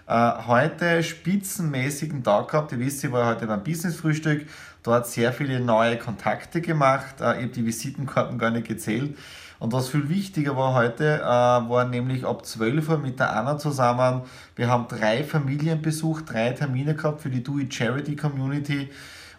Äh, 0.08 0.32
heute 0.46 1.02
spitzenmäßigen 1.02 2.24
Tag 2.24 2.50
gehabt. 2.50 2.72
Ihr 2.72 2.80
wisst, 2.80 3.04
ich 3.04 3.12
war 3.12 3.26
heute 3.26 3.48
beim 3.48 3.64
Business-Frühstück. 3.64 4.46
Dort 4.84 5.08
sehr 5.08 5.34
viele 5.34 5.60
neue 5.60 5.98
Kontakte 5.98 6.62
gemacht. 6.62 7.22
Äh, 7.22 7.38
ich 7.38 7.44
habe 7.44 7.48
die 7.48 7.66
Visitenkarten 7.66 8.38
gar 8.38 8.52
nicht 8.52 8.68
gezählt. 8.68 9.18
Und 9.58 9.74
was 9.74 9.90
viel 9.90 10.08
wichtiger 10.08 10.56
war 10.56 10.76
heute, 10.76 11.22
äh, 11.22 11.26
war 11.26 11.86
nämlich 11.86 12.24
ab 12.24 12.46
12 12.46 12.88
Uhr 12.90 12.98
mit 13.00 13.20
der 13.20 13.36
Anna 13.36 13.58
zusammen. 13.58 14.22
Wir 14.56 14.70
haben 14.70 14.88
drei 14.88 15.24
Familien 15.24 15.82
besucht, 15.82 16.26
drei 16.32 16.52
Termine 16.52 16.94
gehabt 16.94 17.22
für 17.22 17.32
die 17.32 17.40
It 17.62 17.74
Charity 17.74 18.16
Community. 18.16 18.92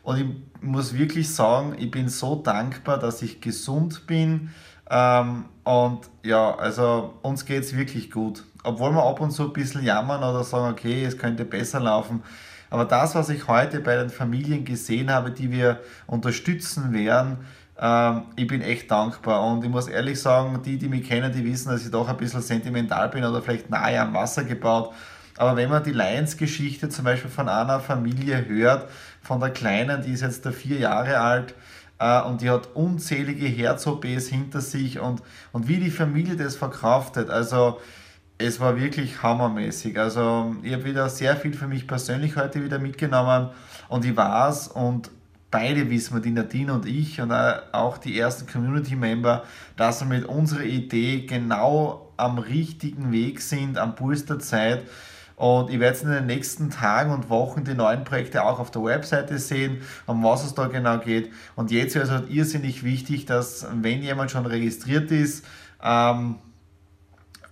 Und 0.02 0.18
ich 0.18 0.26
muss 0.62 0.94
wirklich 0.94 1.32
sagen, 1.32 1.76
ich 1.78 1.92
bin 1.92 2.08
so 2.08 2.34
dankbar, 2.34 2.98
dass 2.98 3.22
ich 3.22 3.40
gesund 3.40 4.08
bin. 4.08 4.50
Ähm, 4.90 5.44
und 5.62 6.00
ja, 6.24 6.56
also 6.56 7.14
uns 7.22 7.44
geht 7.44 7.62
es 7.62 7.76
wirklich 7.76 8.10
gut 8.10 8.42
obwohl 8.66 8.92
wir 8.92 9.02
ab 9.04 9.20
und 9.20 9.30
zu 9.30 9.44
ein 9.44 9.52
bisschen 9.52 9.82
jammern 9.84 10.22
oder 10.22 10.44
sagen, 10.44 10.72
okay, 10.72 11.04
es 11.04 11.16
könnte 11.16 11.44
besser 11.44 11.80
laufen. 11.80 12.22
Aber 12.70 12.84
das, 12.84 13.14
was 13.14 13.28
ich 13.28 13.46
heute 13.48 13.80
bei 13.80 13.96
den 13.96 14.10
Familien 14.10 14.64
gesehen 14.64 15.10
habe, 15.10 15.30
die 15.30 15.50
wir 15.50 15.80
unterstützen 16.06 16.92
werden, 16.92 17.38
Ähm, 17.78 18.22
ich 18.36 18.46
bin 18.46 18.62
echt 18.62 18.90
dankbar 18.90 19.44
und 19.46 19.62
ich 19.62 19.68
muss 19.70 19.86
ehrlich 19.86 20.18
sagen, 20.18 20.62
die, 20.64 20.78
die 20.78 20.88
mich 20.88 21.06
kennen, 21.06 21.30
die 21.30 21.44
wissen, 21.44 21.68
dass 21.68 21.84
ich 21.84 21.90
doch 21.90 22.08
ein 22.08 22.16
bisschen 22.16 22.40
sentimental 22.40 23.10
bin 23.10 23.22
oder 23.22 23.42
vielleicht 23.42 23.68
nahe 23.68 24.00
am 24.00 24.14
Wasser 24.14 24.44
gebaut. 24.44 24.94
Aber 25.36 25.56
wenn 25.56 25.68
man 25.68 25.82
die 25.84 25.92
Lions-Geschichte 25.92 26.88
zum 26.88 27.04
Beispiel 27.04 27.30
von 27.30 27.50
einer 27.50 27.80
Familie 27.80 28.46
hört, 28.48 28.88
von 29.20 29.40
der 29.40 29.50
Kleinen, 29.50 30.00
die 30.02 30.12
ist 30.12 30.22
jetzt 30.22 30.46
da 30.46 30.52
vier 30.52 30.78
Jahre 30.78 31.20
alt, 31.20 31.54
äh, 31.98 32.22
und 32.22 32.40
die 32.40 32.48
hat 32.48 32.68
unzählige 32.74 33.46
Herz-OPs 33.46 34.28
hinter 34.28 34.62
sich 34.62 34.98
und, 34.98 35.22
und 35.52 35.68
wie 35.68 35.76
die 35.78 35.90
Familie 35.90 36.36
das 36.36 36.56
verkauft 36.56 37.18
hat, 37.18 37.28
also 37.28 37.78
es 38.38 38.60
war 38.60 38.78
wirklich 38.78 39.22
hammermäßig. 39.22 39.98
Also 39.98 40.54
ich 40.62 40.72
habe 40.72 40.84
wieder 40.84 41.08
sehr 41.08 41.36
viel 41.36 41.54
für 41.54 41.66
mich 41.66 41.86
persönlich 41.86 42.36
heute 42.36 42.62
wieder 42.62 42.78
mitgenommen 42.78 43.50
und 43.88 44.04
ich 44.04 44.16
weiß 44.16 44.68
und 44.68 45.10
beide 45.50 45.88
wissen 45.88 46.14
wir, 46.14 46.20
die 46.20 46.32
Nadine 46.32 46.72
und 46.74 46.86
ich 46.86 47.20
und 47.20 47.32
auch 47.32 47.98
die 47.98 48.18
ersten 48.18 48.50
Community-Member, 48.50 49.44
dass 49.76 50.00
wir 50.00 50.08
mit 50.08 50.24
unserer 50.26 50.64
Idee 50.64 51.24
genau 51.26 52.12
am 52.16 52.38
richtigen 52.38 53.12
Weg 53.12 53.40
sind, 53.40 53.78
am 53.78 53.94
Puls 53.94 54.26
der 54.26 54.38
Zeit 54.38 54.84
und 55.36 55.70
ich 55.70 55.78
werde 55.78 55.98
in 56.00 56.10
den 56.10 56.26
nächsten 56.26 56.70
Tagen 56.70 57.12
und 57.12 57.28
Wochen 57.28 57.64
die 57.64 57.74
neuen 57.74 58.04
Projekte 58.04 58.42
auch 58.42 58.58
auf 58.58 58.70
der 58.70 58.82
Webseite 58.82 59.38
sehen, 59.38 59.82
um 60.06 60.24
was 60.24 60.44
es 60.44 60.54
da 60.54 60.66
genau 60.66 60.98
geht. 60.98 61.30
Und 61.56 61.70
jetzt 61.70 61.94
wäre 61.94 62.06
es 62.06 62.10
halt 62.10 62.30
irrsinnig 62.30 62.84
wichtig, 62.84 63.26
dass 63.26 63.66
wenn 63.82 64.02
jemand 64.02 64.30
schon 64.30 64.46
registriert 64.46 65.10
ist, 65.10 65.44
ähm, 65.82 66.36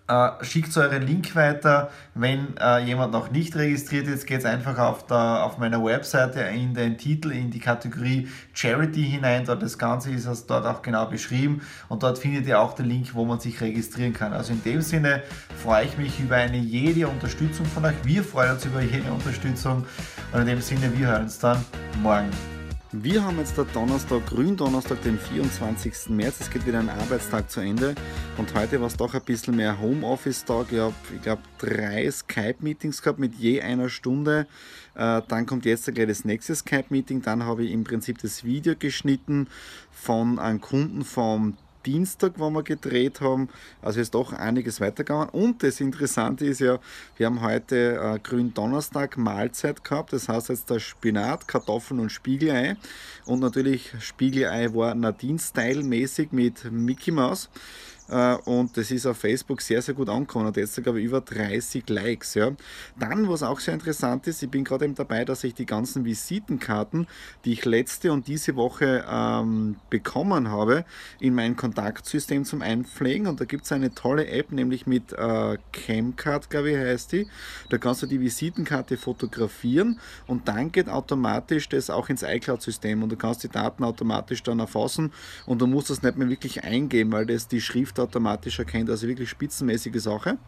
äh, 0.07 0.31
schickt 0.43 0.77
euren 0.77 1.03
Link 1.03 1.35
weiter. 1.35 1.91
Wenn 2.15 2.57
äh, 2.59 2.85
jemand 2.85 3.13
noch 3.13 3.31
nicht 3.31 3.57
registriert 3.57 4.07
ist, 4.07 4.27
geht 4.27 4.41
es 4.41 4.45
einfach 4.45 4.79
auf, 4.79 5.07
der, 5.07 5.45
auf 5.45 5.59
meiner 5.59 5.83
Webseite 5.85 6.41
in 6.41 6.75
den 6.75 6.99
Titel, 6.99 7.33
in 7.33 7.51
die 7.51 7.61
Kategorie 7.61 8.29
Charity 8.53 9.05
hinein. 9.05 9.45
Dort 9.45 9.63
das 9.63 9.79
Ganze 9.79 10.11
ist 10.11 10.27
es 10.27 10.47
dort 10.47 10.67
auch 10.67 10.83
genau 10.83 11.07
beschrieben 11.07 11.63
und 11.89 12.03
dort 12.03 12.19
findet 12.19 12.47
ihr 12.47 12.61
auch 12.61 12.75
den 12.75 12.87
Link, 12.87 13.15
wo 13.15 13.25
man 13.25 13.41
sich 13.41 13.61
registrieren 13.61 14.13
kann. 14.13 14.33
Also 14.33 14.53
in 14.53 14.63
dem 14.63 14.83
Sinne 14.83 15.23
freue 15.63 15.87
ich 15.87 15.97
mich 15.97 16.21
über 16.21 16.37
eine 16.37 16.59
jede 16.59 17.09
Unterstützung 17.09 17.67
von 17.67 17.85
euch. 17.85 17.97
Wir 18.05 18.23
freuen 18.23 18.53
uns 18.53 18.65
über 18.65 18.83
jede 18.83 19.11
Unterstützung 19.11 19.87
und 20.33 20.41
in 20.41 20.47
dem 20.47 20.61
Sinne, 20.61 20.93
wir 20.97 21.07
hören 21.07 21.23
uns 21.23 21.39
dann 21.39 21.65
morgen. 22.03 22.54
Wir 23.03 23.25
haben 23.25 23.39
jetzt 23.39 23.59
der 23.59 23.65
Donnerstag, 23.65 24.25
Gründonnerstag, 24.27 25.03
den 25.03 25.19
24. 25.19 26.11
März. 26.11 26.43
Es 26.43 26.51
geht 26.51 26.65
wieder 26.65 26.79
ein 26.79 26.89
Arbeitstag 26.89 27.51
zu 27.51 27.59
Ende. 27.59 27.97
Und 28.39 28.55
heute 28.55 28.81
war 28.81 28.87
es 28.87 28.97
doch 28.97 29.13
ein 29.15 29.23
bisschen 29.23 29.57
mehr 29.57 29.81
Homeoffice-Tag. 29.81 30.69
Ich 30.71 30.79
habe, 30.79 30.95
ich 31.13 31.21
glaube, 31.21 31.43
drei 31.59 32.09
Skype-Meetings 32.09 33.03
gehabt 33.03 33.19
mit 33.19 33.35
je 33.35 33.61
einer 33.63 33.89
Stunde. 33.89 34.47
Äh, 34.95 35.23
dann 35.27 35.45
kommt 35.45 35.65
jetzt 35.65 35.93
gleich 35.93 36.07
das 36.07 36.25
nächste 36.25 36.55
Skype-Meeting. 36.55 37.21
Dann 37.23 37.43
habe 37.43 37.65
ich 37.65 37.73
im 37.73 37.83
Prinzip 37.83 38.19
das 38.19 38.45
Video 38.45 38.77
geschnitten 38.79 39.49
von 39.91 40.39
einem 40.39 40.61
Kunden 40.61 41.05
vom 41.05 41.57
Dienstag, 41.87 42.35
wo 42.37 42.51
wir 42.51 42.63
gedreht 42.63 43.21
haben. 43.21 43.49
Also 43.83 44.01
ist 44.01 44.15
doch 44.15 44.33
einiges 44.33 44.81
weitergegangen. 44.81 45.29
Und 45.31 45.63
das 45.63 45.81
Interessante 45.81 46.47
ist 46.47 46.61
ja, 46.61 46.79
wir 47.17 47.27
haben 47.27 47.41
heute 47.41 48.01
äh, 48.01 48.19
Gründonnerstag 48.19 49.17
Mahlzeit 49.17 49.85
gehabt. 49.85 50.13
Das 50.13 50.29
heißt 50.29 50.49
jetzt 50.49 50.71
der 50.71 50.81
Spinat, 50.81 51.49
Kartoffeln 51.49 52.01
und 52.01 52.11
Spiegelei. 52.11 52.77
Und 53.25 53.41
natürlich 53.41 53.93
Spiegelei 54.01 54.73
war 54.75 54.95
Nadine-Style-mäßig 54.95 56.33
mit 56.33 56.71
Mickey 56.71 57.11
Mouse. 57.11 57.49
Äh, 58.09 58.35
und 58.45 58.77
das 58.77 58.91
ist 58.91 59.07
auf 59.07 59.19
Facebook 59.19 59.61
sehr, 59.61 59.83
sehr 59.83 59.95
gut 59.95 60.09
angekommen. 60.09 60.47
Hat 60.47 60.57
jetzt 60.57 60.75
sogar 60.75 60.95
über 60.95 61.21
30 61.21 61.89
Likes. 61.89 62.35
Ja. 62.35 62.53
Dann, 62.99 63.29
was 63.29 63.43
auch 63.43 63.61
sehr 63.61 63.75
interessant 63.75 64.27
ist, 64.27 64.43
ich 64.43 64.51
bin 64.51 64.65
gerade 64.65 64.85
eben 64.85 64.95
dabei, 64.95 65.25
dass 65.25 65.45
ich 65.45 65.55
die 65.55 65.67
ganzen 65.67 66.05
Visitenkarten, 66.05 67.07
die 67.45 67.53
ich 67.53 67.65
letzte 67.65 68.13
und 68.13 68.29
diese 68.29 68.57
Woche 68.57 69.05
ähm, 69.11 69.77
bekommen 69.91 70.51
habe, 70.51 70.85
in 71.21 71.35
mein 71.35 71.57
Kontaktsystem 71.57 72.45
zum 72.45 72.63
Einpflegen. 72.63 73.27
Und 73.27 73.41
da 73.41 73.45
gibt 73.45 73.65
es 73.65 73.73
eine 73.73 73.95
tolle 73.95 74.27
App, 74.29 74.53
nämlich 74.53 74.87
mit 74.87 75.13
äh, 75.13 75.59
Camcard, 75.73 76.51
glaube 76.51 76.71
ich, 76.71 76.77
heißt 76.77 77.13
die. 77.13 77.27
Da 77.71 77.79
kannst 77.79 78.03
du 78.03 78.07
die 78.07 78.21
Visitenkarte 78.21 78.97
fotografieren 78.97 79.99
und 80.27 80.49
dann 80.49 80.73
geht 80.73 80.89
automatisch 80.89 81.69
das 81.69 81.91
auch 81.91 82.09
ins 82.09 82.23
iCloud-System 82.23 83.03
und 83.03 83.11
du 83.11 83.17
kannst 83.17 83.43
die 83.43 83.49
Daten 83.49 83.85
automatisch 83.85 84.43
dann 84.43 84.59
erfassen 84.59 85.13
und 85.47 85.61
du 85.61 85.67
musst 85.67 85.91
das 85.91 86.03
nicht 86.03 86.17
mehr 86.17 86.29
wirklich 86.29 86.65
eingeben, 86.65 87.13
weil 87.13 87.27
das 87.27 87.49
die 87.49 87.61
Schrift 87.61 87.94
Schrift 87.95 88.01
automatisch 88.01 88.59
erkennt. 88.59 88.91
Also 88.91 89.07
wirklich 89.07 89.31
spitzenmäßige 89.31 90.03
Sache. 90.03 90.39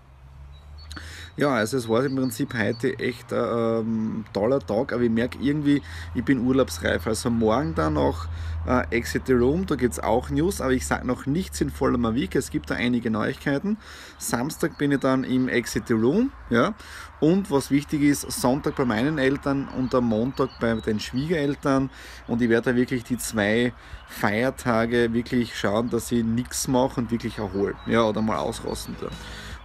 Ja, 1.38 1.50
also 1.50 1.76
es 1.76 1.86
war 1.86 2.02
im 2.02 2.16
Prinzip 2.16 2.54
heute 2.54 2.98
echt 2.98 3.30
ein 3.30 3.38
ähm, 3.38 4.24
toller 4.32 4.58
Tag, 4.58 4.94
aber 4.94 5.02
ich 5.02 5.10
merke 5.10 5.38
irgendwie, 5.38 5.82
ich 6.14 6.24
bin 6.24 6.46
urlaubsreif. 6.46 7.06
Also 7.06 7.28
morgen 7.28 7.74
dann 7.74 7.94
noch 7.94 8.26
äh, 8.66 8.86
Exit 8.90 9.26
the 9.26 9.34
Room, 9.34 9.66
da 9.66 9.74
gibt 9.74 9.92
es 9.92 10.00
auch 10.00 10.30
News, 10.30 10.62
aber 10.62 10.72
ich 10.72 10.86
sage 10.86 11.06
noch 11.06 11.26
nichts 11.26 11.60
in 11.60 11.68
voller 11.68 12.14
Week, 12.14 12.34
es 12.34 12.50
gibt 12.50 12.70
da 12.70 12.74
einige 12.74 13.10
Neuigkeiten. 13.10 13.76
Samstag 14.16 14.78
bin 14.78 14.92
ich 14.92 15.00
dann 15.00 15.24
im 15.24 15.48
Exit 15.48 15.88
the 15.88 15.92
Room, 15.92 16.32
ja, 16.48 16.74
und 17.20 17.50
was 17.50 17.70
wichtig 17.70 18.02
ist, 18.02 18.22
Sonntag 18.32 18.74
bei 18.76 18.86
meinen 18.86 19.18
Eltern 19.18 19.68
und 19.76 19.94
am 19.94 20.06
Montag 20.06 20.48
bei 20.58 20.72
den 20.74 21.00
Schwiegereltern 21.00 21.90
und 22.26 22.40
ich 22.40 22.48
werde 22.48 22.70
da 22.72 22.76
wirklich 22.76 23.04
die 23.04 23.18
zwei 23.18 23.74
Feiertage 24.08 25.12
wirklich 25.12 25.54
schauen, 25.54 25.90
dass 25.90 26.10
ich 26.12 26.24
nichts 26.24 26.66
mache 26.66 26.98
und 26.98 27.10
wirklich 27.10 27.36
erhole, 27.36 27.74
ja, 27.86 28.04
oder 28.04 28.22
mal 28.22 28.38
ausrosten. 28.38 28.96
Da. 29.00 29.08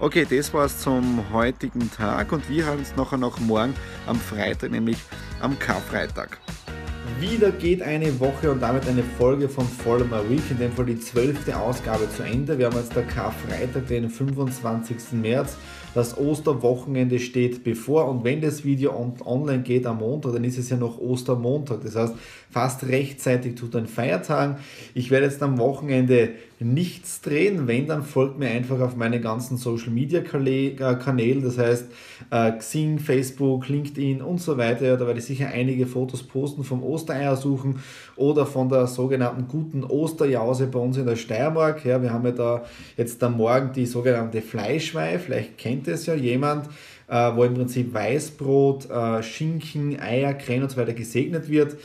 Okay, 0.01 0.25
das 0.27 0.51
war's 0.51 0.79
zum 0.79 1.31
heutigen 1.31 1.91
Tag 1.91 2.31
und 2.31 2.49
wir 2.49 2.65
hören 2.65 2.79
uns 2.79 2.95
nachher 2.95 3.19
noch 3.19 3.39
morgen 3.39 3.75
am 4.07 4.15
Freitag, 4.15 4.71
nämlich 4.71 4.97
am 5.39 5.59
Karfreitag. 5.59 6.39
Wieder 7.19 7.51
geht 7.51 7.83
eine 7.83 8.19
Woche 8.19 8.51
und 8.51 8.63
damit 8.63 8.87
eine 8.87 9.03
Folge 9.03 9.47
von 9.47 9.63
Follow 9.63 10.05
My 10.05 10.27
Week, 10.27 10.41
in 10.49 10.57
dem 10.57 10.71
Fall 10.71 10.87
die 10.87 10.99
zwölfte 10.99 11.55
Ausgabe 11.55 12.09
zu 12.17 12.23
Ende. 12.23 12.57
Wir 12.57 12.65
haben 12.65 12.77
jetzt 12.77 12.95
der 12.95 13.03
Karfreitag, 13.03 13.85
den 13.85 14.09
25. 14.09 15.11
März. 15.21 15.55
Das 15.93 16.17
Osterwochenende 16.17 17.19
steht 17.19 17.63
bevor 17.63 18.07
und 18.07 18.23
wenn 18.23 18.41
das 18.41 18.63
Video 18.63 18.95
online 19.23 19.61
geht 19.61 19.85
am 19.85 19.99
Montag, 19.99 20.33
dann 20.33 20.43
ist 20.43 20.57
es 20.57 20.71
ja 20.71 20.77
noch 20.77 20.97
Ostermontag. 20.97 21.81
Das 21.83 21.95
heißt, 21.95 22.15
fast 22.49 22.87
rechtzeitig 22.87 23.53
tut 23.53 23.75
ein 23.75 23.85
Feiertag. 23.85 24.57
Ich 24.95 25.11
werde 25.11 25.27
jetzt 25.27 25.43
am 25.43 25.59
Wochenende 25.59 26.31
nichts 26.61 27.21
drehen. 27.21 27.67
Wenn, 27.67 27.87
dann 27.87 28.03
folgt 28.03 28.37
mir 28.37 28.49
einfach 28.49 28.79
auf 28.79 28.95
meine 28.95 29.19
ganzen 29.19 29.57
Social 29.57 29.89
Media 29.89 30.19
äh, 30.19 30.95
Kanälen, 30.95 31.43
das 31.43 31.57
heißt 31.57 31.85
äh, 32.29 32.51
Xing, 32.51 32.99
Facebook, 32.99 33.67
LinkedIn 33.67 34.21
und 34.21 34.39
so 34.39 34.57
weiter. 34.57 34.95
Da 34.97 35.07
werde 35.07 35.19
ich 35.19 35.25
sicher 35.25 35.47
einige 35.47 35.87
Fotos 35.87 36.23
posten 36.23 36.63
vom 36.63 36.83
Ostereier 36.83 37.35
suchen 37.35 37.79
oder 38.15 38.45
von 38.45 38.69
der 38.69 38.87
sogenannten 38.87 39.47
guten 39.47 39.83
Osterjause 39.83 40.67
bei 40.67 40.79
uns 40.79 40.97
in 40.97 41.05
der 41.05 41.15
Steiermark. 41.15 41.83
Ja, 41.83 42.01
wir 42.01 42.13
haben 42.13 42.25
ja 42.25 42.31
da 42.31 42.65
jetzt 42.95 43.23
am 43.23 43.37
Morgen 43.37 43.71
die 43.73 43.85
sogenannte 43.85 44.41
Fleischweih, 44.41 45.17
vielleicht 45.19 45.57
kennt 45.57 45.87
es 45.87 46.05
ja 46.05 46.13
jemand, 46.13 46.67
äh, 47.07 47.35
wo 47.35 47.43
im 47.43 47.55
Prinzip 47.55 47.93
Weißbrot, 47.93 48.89
äh, 48.89 49.23
Schinken, 49.23 49.99
Eier, 49.99 50.33
Krähen 50.33 50.63
und 50.63 50.71
so 50.71 50.77
weiter 50.77 50.93
gesegnet 50.93 51.49
wird. 51.49 51.75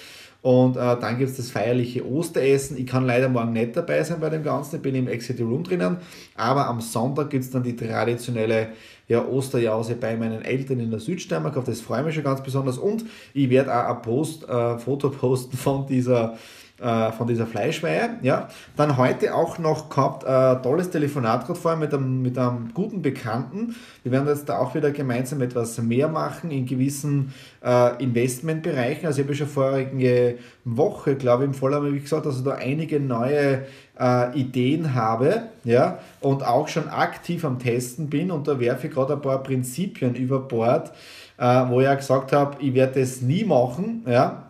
Und 0.47 0.77
äh, 0.77 0.97
dann 1.01 1.19
gibt 1.19 1.33
es 1.33 1.39
das 1.39 1.51
feierliche 1.51 2.09
Osteressen. 2.09 2.79
Ich 2.79 2.87
kann 2.87 3.05
leider 3.05 3.29
morgen 3.29 3.53
nicht 3.53 3.77
dabei 3.77 4.05
sein 4.05 4.21
bei 4.21 4.31
dem 4.31 4.45
Ganzen, 4.45 4.77
ich 4.77 4.83
bin 4.83 4.95
im 4.95 5.09
Exit 5.09 5.41
Room 5.41 5.65
drinnen. 5.65 5.97
Aber 6.37 6.69
am 6.69 6.81
Sonntag 6.81 7.31
gibt 7.31 7.43
es 7.43 7.51
dann 7.51 7.65
die 7.65 7.75
traditionelle 7.75 8.69
ja, 9.09 9.27
Osterjause 9.27 9.97
bei 9.97 10.15
meinen 10.17 10.43
Eltern 10.43 10.79
in 10.79 10.93
der 10.93 11.01
Südsteiermark. 11.01 11.57
Auf 11.57 11.65
das 11.65 11.81
freue 11.81 11.99
ich 11.99 12.07
mich 12.07 12.15
schon 12.15 12.23
ganz 12.23 12.45
besonders. 12.45 12.79
Und 12.79 13.07
ich 13.35 13.51
werde 13.51 13.75
auch 13.75 13.97
ein 13.97 14.03
Post, 14.03 14.49
äh, 14.49 14.79
Foto 14.79 15.11
posten 15.21 15.57
von 15.57 15.85
dieser 15.89 16.39
äh, 16.81 17.13
von 17.13 17.27
dieser 17.27 17.47
Fleischweihe. 17.47 18.19
Ja. 18.23 18.49
Dann 18.77 18.97
heute 18.97 19.35
auch 19.35 19.59
noch 19.59 19.89
gehabt, 19.89 20.25
äh, 20.25 20.63
tolles 20.63 20.91
Telefonat 20.91 21.47
gerade 21.47 21.59
vorher 21.59 21.79
mit 21.79 21.95
einem, 21.95 22.23
mit 22.23 22.37
einem 22.37 22.73
guten 22.75 23.03
Bekannten. 23.03 23.75
Wir 24.03 24.13
werden 24.13 24.29
jetzt 24.29 24.49
da 24.49 24.59
auch 24.59 24.75
wieder 24.75 24.91
gemeinsam 24.91 25.41
etwas 25.41 25.79
mehr 25.79 26.09
machen 26.09 26.51
in 26.51 26.67
gewissen 26.67 27.33
äh, 27.65 28.03
Investmentbereichen. 28.03 29.07
Also 29.07 29.21
ich 29.21 29.27
habe 29.27 29.35
schon 29.35 29.47
vorige 29.47 30.39
Woche, 30.65 31.17
glaube 31.17 31.45
ich, 31.45 31.49
im 31.49 31.55
Vollhaben 31.55 31.95
wie 31.95 32.01
gesagt, 32.01 32.27
dass 32.27 32.39
ich 32.39 32.45
da 32.45 32.53
einige 32.53 33.01
neue 33.01 33.63
äh, 33.99 34.39
Ideen 34.39 34.95
habe 34.95 35.45
ja, 35.65 35.99
und 36.21 36.47
auch 36.47 36.69
schon 36.69 36.89
aktiv 36.89 37.45
am 37.45 37.59
Testen 37.59 38.09
bin 38.09 38.31
und 38.31 38.49
da 38.49 38.61
werfe 38.61 38.87
ich 38.87 38.93
gerade 38.93 39.15
ein 39.15 39.23
paar 39.23 39.43
Prinzipien 39.43 40.15
über 40.15 40.41
Bord, 40.41 40.93
äh, 41.39 41.45
wo 41.69 41.81
ich 41.81 41.87
ja 41.87 41.95
gesagt 41.95 42.33
habe, 42.33 42.57
ich 42.61 42.75
werde 42.75 43.01
das 43.01 43.21
nie 43.21 43.45
machen, 43.45 44.05
ja, 44.07 44.46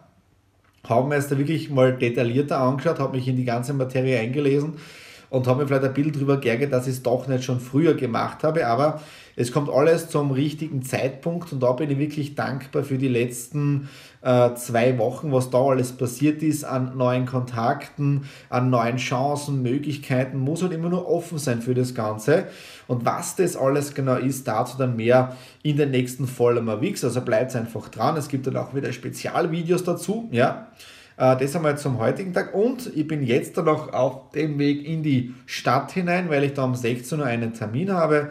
da 1.28 1.38
wirklich 1.38 1.71
mal 1.71 1.97
detaillierter 1.97 2.59
angeschaut, 2.59 2.99
habe 2.99 3.16
mich 3.16 3.28
in 3.28 3.37
die 3.37 3.45
ganze 3.45 3.73
Materie 3.75 4.19
eingelesen 4.19 4.75
und 5.30 5.47
habe 5.47 5.62
mir 5.62 5.68
vielleicht 5.68 5.85
ein 5.85 5.95
bisschen 5.95 6.12
darüber 6.12 6.38
geärgert, 6.38 6.73
dass 6.73 6.87
ich 6.87 6.95
es 6.95 7.02
doch 7.02 7.26
nicht 7.26 7.45
schon 7.45 7.61
früher 7.61 7.95
gemacht 7.95 8.42
habe, 8.45 8.66
aber 8.66 9.00
es 9.38 9.52
kommt 9.52 9.68
alles 9.68 10.09
zum 10.09 10.30
richtigen 10.30 10.83
Zeitpunkt 10.83 11.52
und 11.52 11.62
da 11.62 11.73
bin 11.73 11.90
ich 11.90 11.99
wirklich 11.99 12.35
dankbar 12.35 12.85
für 12.85 12.97
die 12.97 13.09
letzten 13.09 13.90
äh, 14.23 14.54
zwei 14.54 14.97
Wochen, 14.99 15.30
was 15.30 15.50
da 15.50 15.59
alles 15.59 15.92
passiert 15.92 16.42
ist 16.42 16.64
an 16.64 16.97
neuen 16.97 17.26
Kontakten, 17.26 18.25
an 18.49 18.71
neuen 18.71 18.97
Chancen, 18.97 19.62
Möglichkeiten, 19.62 20.38
muss 20.38 20.62
halt 20.62 20.73
immer 20.73 20.88
nur 20.88 21.06
offen 21.06 21.37
sein 21.37 21.61
für 21.61 21.75
das 21.75 21.95
Ganze. 21.95 22.47
Und 22.88 23.04
was 23.04 23.37
das 23.37 23.56
alles 23.56 23.95
genau 23.95 24.16
ist, 24.16 24.49
dazu 24.49 24.78
dann 24.78 24.97
mehr 24.97 25.37
in 25.62 25.76
den 25.76 25.90
nächsten 25.90 26.26
Follower 26.26 26.80
Weeks. 26.80 27.04
Also 27.04 27.21
bleibt 27.21 27.54
einfach 27.54 27.88
dran. 27.88 28.16
Es 28.16 28.28
gibt 28.28 28.47
dann 28.47 28.56
auch 28.56 28.75
wieder 28.75 28.92
Spezialvideos 28.92 29.85
dazu, 29.85 30.28
ja. 30.33 30.68
Äh, 31.16 31.37
das 31.37 31.56
einmal 31.56 31.78
zum 31.78 31.99
heutigen 31.99 32.32
Tag. 32.32 32.54
Und 32.54 32.94
ich 32.94 33.06
bin 33.06 33.23
jetzt 33.23 33.56
dann 33.56 33.66
noch 33.66 33.92
auf 33.92 34.30
dem 34.30 34.58
Weg 34.58 34.87
in 34.87 35.02
die 35.02 35.35
Stadt 35.46 35.92
hinein, 35.92 36.28
weil 36.28 36.44
ich 36.44 36.54
da 36.54 36.64
um 36.64 36.75
16 36.75 37.20
Uhr 37.20 37.26
einen 37.26 37.54
Termin 37.54 37.92
habe 37.92 38.30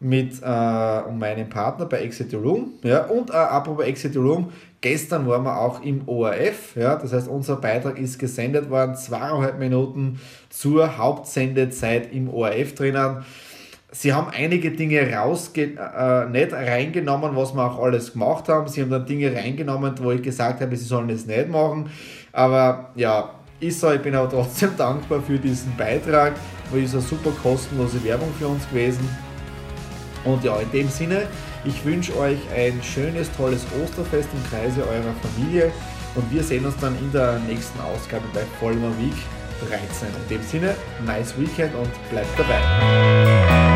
mit 0.00 0.42
äh, 0.42 1.10
meinem 1.12 1.48
Partner 1.48 1.86
bei 1.86 1.98
Exit 1.98 2.34
Room. 2.34 2.72
Ja, 2.82 3.04
und 3.04 3.30
äh, 3.30 3.34
apropos 3.34 3.84
Exit 3.84 4.16
Room, 4.16 4.50
gestern 4.80 5.28
waren 5.28 5.44
wir 5.44 5.56
auch 5.56 5.82
im 5.82 6.08
ORF. 6.08 6.74
Ja, 6.74 6.96
das 6.96 7.12
heißt, 7.12 7.28
unser 7.28 7.56
Beitrag 7.56 7.98
ist 7.98 8.18
gesendet 8.18 8.68
worden, 8.68 8.96
zweieinhalb 8.96 9.60
Minuten 9.60 10.18
zur 10.50 10.98
Hauptsendezeit 10.98 12.12
im 12.12 12.28
ORF 12.28 12.74
drinnen. 12.74 13.24
Sie 13.94 14.14
haben 14.14 14.28
einige 14.30 14.70
Dinge 14.70 15.14
rausge 15.14 15.74
äh, 15.76 16.28
nicht 16.30 16.52
reingenommen, 16.52 17.36
was 17.36 17.54
wir 17.54 17.62
auch 17.62 17.78
alles 17.78 18.14
gemacht 18.14 18.48
haben. 18.48 18.66
Sie 18.66 18.80
haben 18.80 18.90
dann 18.90 19.04
Dinge 19.04 19.32
reingenommen, 19.34 19.94
wo 20.00 20.10
ich 20.10 20.22
gesagt 20.22 20.62
habe, 20.62 20.74
sie 20.76 20.86
sollen 20.86 21.10
es 21.10 21.26
nicht 21.26 21.48
machen. 21.48 21.90
Aber 22.32 22.90
ja, 22.94 23.30
ich, 23.60 23.78
so, 23.78 23.92
ich 23.92 24.00
bin 24.00 24.14
aber 24.14 24.28
trotzdem 24.28 24.74
dankbar 24.76 25.20
für 25.22 25.38
diesen 25.38 25.76
Beitrag, 25.76 26.34
weil 26.70 26.84
es 26.84 26.92
eine 26.92 27.02
super 27.02 27.30
kostenlose 27.42 28.02
Werbung 28.04 28.32
für 28.38 28.48
uns 28.48 28.68
gewesen. 28.68 29.08
Und 30.24 30.42
ja, 30.44 30.56
in 30.56 30.70
dem 30.70 30.88
Sinne, 30.88 31.26
ich 31.64 31.84
wünsche 31.84 32.16
euch 32.16 32.38
ein 32.54 32.80
schönes, 32.82 33.30
tolles 33.36 33.66
Osterfest 33.82 34.28
im 34.32 34.50
Kreise 34.50 34.82
eurer 34.82 35.14
Familie 35.22 35.72
und 36.14 36.30
wir 36.32 36.42
sehen 36.42 36.64
uns 36.64 36.76
dann 36.78 36.96
in 36.98 37.10
der 37.12 37.38
nächsten 37.40 37.80
Ausgabe 37.80 38.24
bei 38.34 38.42
Vollmer 38.60 38.90
Week 38.98 39.14
13. 39.68 40.08
In 40.08 40.36
dem 40.36 40.42
Sinne, 40.42 40.74
nice 41.04 41.38
Weekend 41.38 41.74
und 41.74 41.90
bleibt 42.10 42.38
dabei. 42.38 43.71